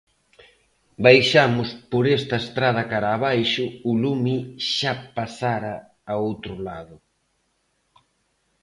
[1.05, 4.37] Baixamos por esta estrada cara abaixo, o lume
[4.75, 5.73] xa pasara
[6.11, 6.95] a outro lado.